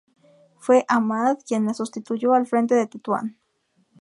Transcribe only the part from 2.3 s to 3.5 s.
al frente de Tetuán.